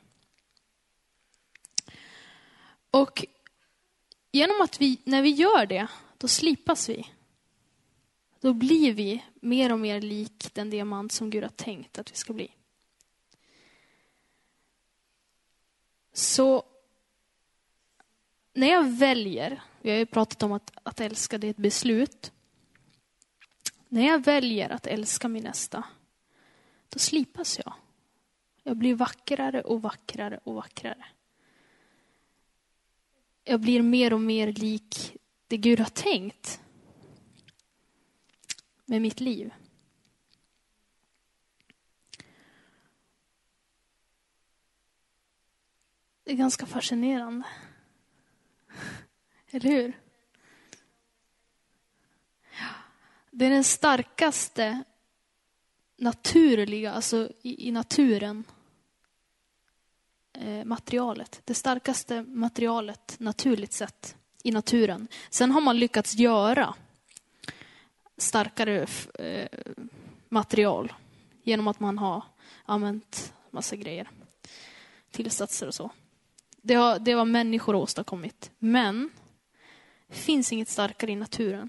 [2.91, 3.27] Och
[4.33, 5.87] genom att vi, när vi gör det,
[6.19, 7.07] då slipas vi.
[8.41, 12.17] Då blir vi mer och mer lik den diamant som Gud har tänkt att vi
[12.17, 12.51] ska bli.
[16.13, 16.65] Så
[18.53, 22.33] när jag väljer, vi har ju pratat om att, att älska, det är ett beslut.
[23.89, 25.85] När jag väljer att älska min nästa,
[26.89, 27.73] då slipas jag.
[28.63, 31.05] Jag blir vackrare och vackrare och vackrare.
[33.45, 36.61] Jag blir mer och mer lik det Gud har tänkt
[38.85, 39.55] med mitt liv.
[46.25, 47.47] Det är ganska fascinerande.
[49.51, 50.01] Eller hur?
[53.31, 54.85] Det är den starkaste
[56.03, 58.45] naturliga, alltså i, i naturen,
[60.33, 61.41] eh, materialet.
[61.45, 65.09] Det starkaste materialet naturligt sett i naturen.
[65.31, 66.75] Sen har man lyckats göra
[68.17, 68.87] starkare
[69.19, 69.49] eh,
[70.29, 70.93] material
[71.43, 72.25] genom att man har
[72.65, 74.11] använt massa grejer.
[75.11, 75.91] Tillsatser och så.
[76.63, 78.51] Det har, det var människor åstadkommit.
[78.59, 79.11] Men
[80.09, 81.69] det finns inget starkare i naturen.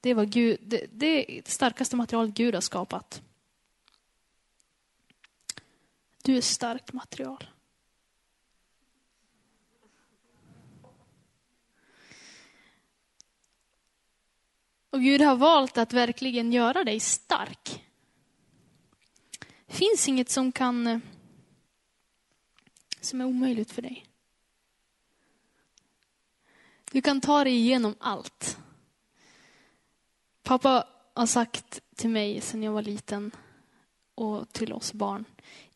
[0.00, 3.22] Det, var Gud, det, det är det starkaste materialet Gud har skapat.
[6.28, 7.50] Du är starkt material.
[14.90, 17.84] Och Gud har valt att verkligen göra dig stark.
[19.66, 20.98] Det finns inget som kan eh,
[23.00, 24.06] som är omöjligt för dig.
[26.92, 28.58] Du kan ta dig igenom allt.
[30.42, 33.30] Pappa har sagt till mig sedan jag var liten
[34.14, 35.24] och till oss barn,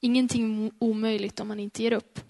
[0.02, 2.20] ingenting är omöjligt om man inte ger upp.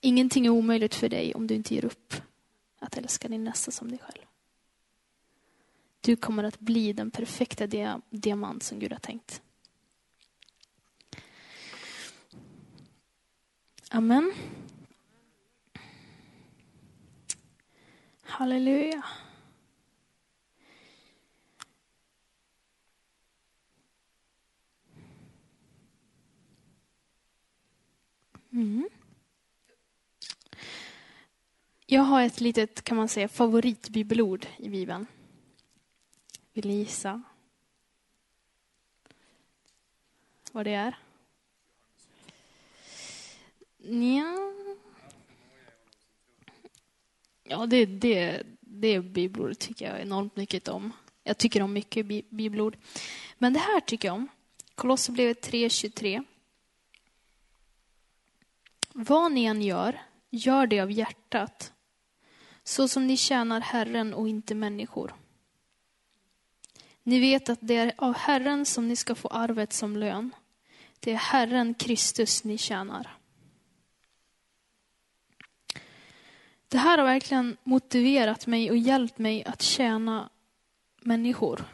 [0.00, 2.14] Ingenting är omöjligt för dig om du inte ger upp.
[2.78, 4.24] att älska din nästa som dig själv.
[6.00, 7.66] Du kommer att bli den perfekta
[8.10, 9.42] diamant som Gud har tänkt.
[13.90, 14.32] Amen.
[18.22, 19.04] Halleluja.
[28.54, 28.88] Mm.
[31.86, 35.06] Jag har ett litet, kan man säga, favoritbibelord i Bibeln.
[36.52, 37.22] Vill ni gissa?
[40.52, 40.98] Vad det är?
[43.78, 44.52] Ja,
[47.42, 50.92] ja det, det, det bibelordet tycker jag enormt mycket om.
[51.24, 52.76] Jag tycker om mycket bibelord.
[53.38, 54.28] Men det här tycker jag om.
[54.74, 56.24] Kolosserbrevet 3.23.
[58.96, 61.72] Vad ni än gör, gör det av hjärtat,
[62.64, 65.14] så som ni tjänar Herren och inte människor.
[67.02, 70.34] Ni vet att det är av Herren som ni ska få arvet som lön.
[71.00, 73.18] Det är Herren Kristus ni tjänar.
[76.68, 80.30] Det här har verkligen motiverat mig och hjälpt mig att tjäna
[81.00, 81.64] människor.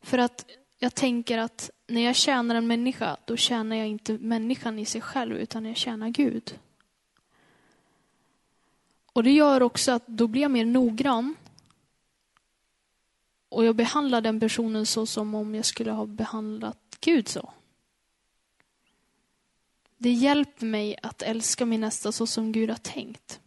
[0.00, 4.78] För att jag tänker att när jag tjänar en människa, då tjänar jag inte människan
[4.78, 6.58] i sig själv, utan jag tjänar Gud.
[9.12, 11.36] Och det gör också att då blir jag mer noggrann.
[13.48, 17.52] Och jag behandlar den personen så som om jag skulle ha behandlat Gud så.
[19.96, 23.40] Det hjälper mig att älska min nästa så som Gud har tänkt.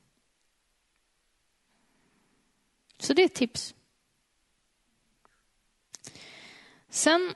[2.97, 3.75] Så det är ett tips.
[6.89, 7.35] Sen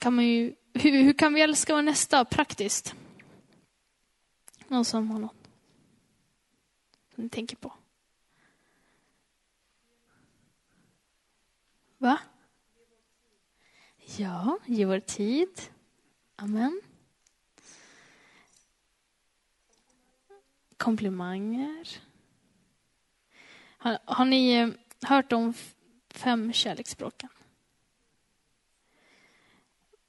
[0.00, 2.94] kan man ju, hur, hur kan vi älska vår nästa praktiskt?
[4.68, 5.48] Någon som har något
[7.14, 7.72] som ni tänker på?
[11.98, 12.18] Va?
[14.16, 15.60] Ja, ge vår tid.
[16.36, 16.80] Amen.
[20.76, 21.88] Komplimanger.
[23.78, 24.68] Har, har ni eh,
[25.02, 25.54] hört om
[26.08, 27.28] fem kärleksspråken?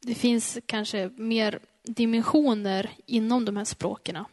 [0.08, 4.26] Det finns kanske mer dimensioner inom de här språken.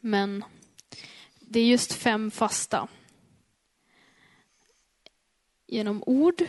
[0.00, 0.44] Men
[1.40, 2.88] det är just fem fasta.
[5.66, 6.42] Genom ord,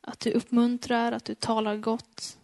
[0.00, 2.38] att du uppmuntrar, att du talar gott.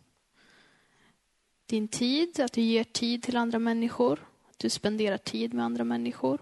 [1.66, 4.26] Din tid, att du ger tid till andra människor.
[4.50, 6.38] Att du spenderar tid med andra människor.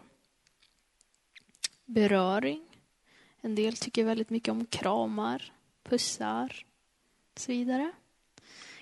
[1.84, 2.66] Beröring.
[3.40, 5.52] En del tycker väldigt mycket om kramar,
[5.82, 6.65] pussar
[7.38, 7.92] så vidare.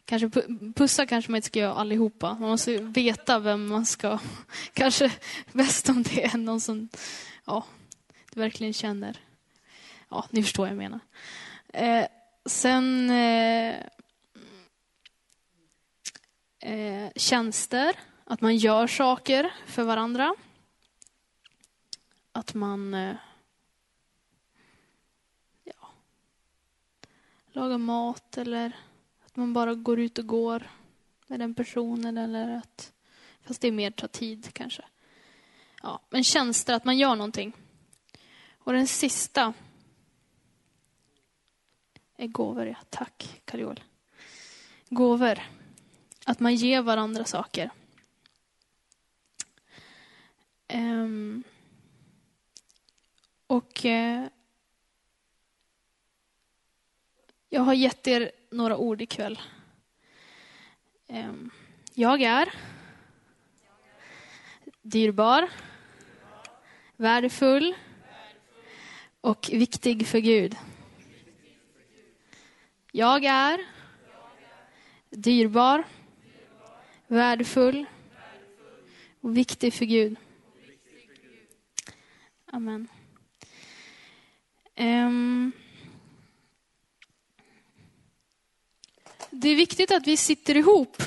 [0.04, 0.30] Kanske
[0.74, 2.36] pussa kanske man inte ska göra allihopa.
[2.40, 4.18] Man måste veta vem man ska...
[4.72, 5.12] Kanske
[5.52, 6.88] bäst om det är någon som
[7.44, 7.64] ja,
[8.30, 9.16] du verkligen känner.
[10.08, 11.00] Ja, ni förstår vad jag menar.
[11.68, 12.06] Eh,
[12.46, 13.74] sen eh,
[16.58, 20.34] eh, tjänster, att man gör saker för varandra.
[22.32, 23.16] Att man eh,
[25.64, 25.88] ja,
[27.54, 28.72] lagar mat eller
[29.26, 30.70] att man bara går ut och går
[31.26, 32.18] med den personen.
[32.18, 32.92] Eller att,
[33.42, 34.84] fast det är mer tar tid kanske.
[35.82, 37.52] Ja, men tjänster, att man gör någonting.
[38.58, 39.54] Och den sista
[42.16, 42.66] är gåvor.
[42.66, 42.76] Ja.
[42.90, 43.80] Tack, Karol.
[44.88, 45.38] Gåvor.
[46.26, 47.70] Att man ger varandra saker.
[50.72, 51.44] Um,
[53.46, 54.26] och eh,
[57.54, 59.40] jag har gett er några ord ikväll.
[61.08, 61.50] Ehm,
[61.94, 62.52] jag är
[64.82, 65.48] dyrbar,
[66.96, 67.74] värdefull
[69.20, 70.56] och viktig för Gud.
[72.92, 73.66] Jag är
[75.10, 75.84] dyrbar,
[77.06, 77.84] värdefull
[79.20, 80.16] och viktig för Gud.
[82.46, 82.88] Amen.
[84.76, 85.52] Um.
[89.36, 91.02] Det är viktigt att vi sitter ihop.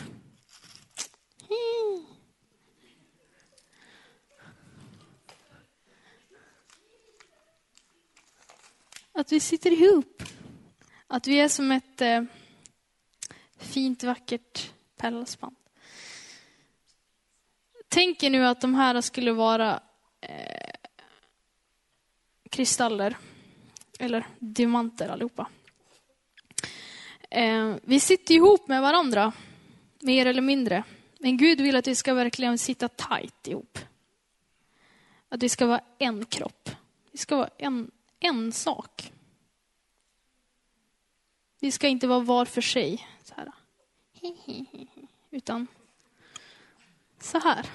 [9.12, 10.24] Att vi sitter ihop.
[11.08, 12.24] Att vi är som ett eh,
[13.58, 15.56] fint, vackert pärlhalsband.
[17.88, 19.82] Tänk er nu att de här skulle vara
[20.22, 20.76] eh,
[22.50, 23.18] kristaller.
[24.00, 25.50] Eller diamanter allihopa.
[27.38, 29.34] Eh, vi sitter ihop med varandra,
[30.00, 30.84] mer eller mindre.
[31.20, 33.80] Men Gud vill att vi ska verkligen sitta tajt ihop.
[35.30, 36.70] Att vi ska vara en kropp.
[37.12, 39.14] Vi ska vara en, en sak.
[41.60, 43.08] Vi ska inte vara var för sig.
[43.24, 43.52] Så här.
[45.32, 45.68] Utan
[47.20, 47.66] så här.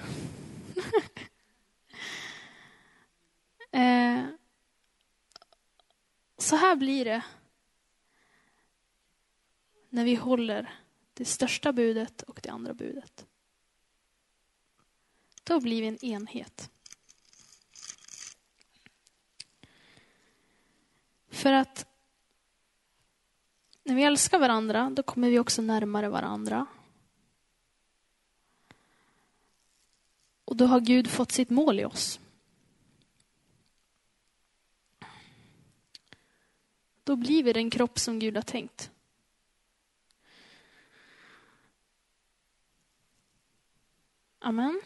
[4.19, 4.25] eh,
[6.37, 7.23] så här blir det
[9.93, 10.73] när vi håller
[11.13, 13.25] det största budet och det andra budet.
[15.43, 16.71] Då blir vi en enhet.
[21.29, 21.87] För att
[23.83, 26.65] när vi älskar varandra, då kommer vi också närmare varandra.
[30.45, 32.19] Och då har Gud fått sitt mål i oss.
[37.03, 38.92] Då blir vi den kropp som Gud har tänkt.
[44.45, 44.81] Amen.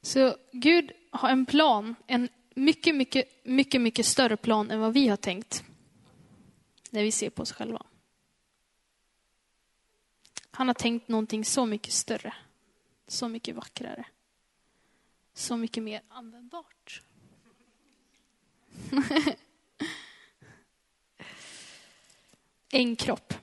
[0.00, 5.08] Så Gud har en plan, en mycket, mycket, mycket, mycket större plan än vad vi
[5.08, 5.64] har tänkt
[6.90, 7.86] när vi ser på oss själva.
[10.50, 12.34] Han har tänkt någonting så mycket större,
[13.06, 14.04] så mycket vackrare,
[15.34, 17.02] så mycket mer användbart.
[22.70, 23.34] en kropp.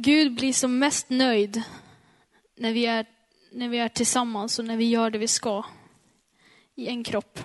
[0.00, 1.62] Gud blir som mest nöjd
[2.56, 3.06] när vi, är,
[3.52, 5.64] när vi är tillsammans och när vi gör det vi ska
[6.74, 7.40] i en kropp,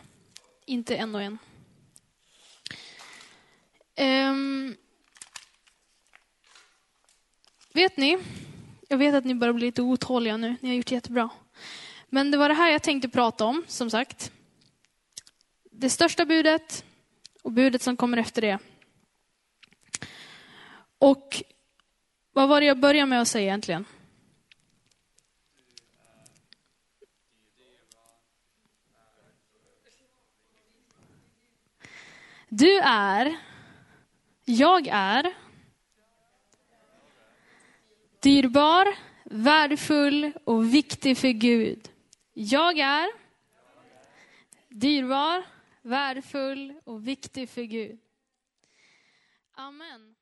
[0.65, 1.37] inte en och en.
[4.29, 4.75] Um,
[7.73, 8.17] vet ni,
[8.89, 11.29] jag vet att ni börjar bli lite otåliga nu, ni har gjort jättebra.
[12.09, 14.31] Men det var det här jag tänkte prata om, som sagt.
[15.71, 16.85] Det största budet
[17.43, 18.59] och budet som kommer efter det.
[20.97, 21.43] Och
[22.33, 23.85] vad var det jag började med att säga egentligen?
[32.49, 33.37] Du är,
[34.45, 35.33] jag är
[38.19, 38.87] dyrbar,
[39.23, 41.89] värdefull och viktig för Gud.
[42.33, 43.09] Jag är
[44.69, 45.43] dyrbar,
[45.81, 47.99] värdefull och viktig för Gud.
[49.53, 50.15] Amen.